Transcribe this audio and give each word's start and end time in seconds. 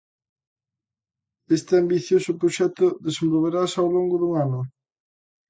Este 1.57 1.73
ambicioso 1.83 2.31
proxecto 2.41 2.85
desenvolverase 3.07 3.77
ao 3.79 3.89
longo 3.95 4.15
dun 4.21 4.31
ano. 4.45 4.59